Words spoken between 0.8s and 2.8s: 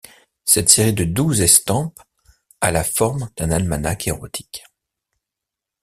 de douze estampes a